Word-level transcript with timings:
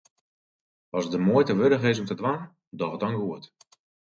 As 0.97 1.05
it 1.07 1.13
de 1.13 1.19
muoite 1.27 1.53
wurdich 1.59 1.87
is 1.91 2.01
om 2.01 2.09
te 2.09 2.15
dwaan, 2.19 2.43
doch 2.79 2.95
it 2.95 3.01
dan 3.03 3.17
goed. 3.19 3.45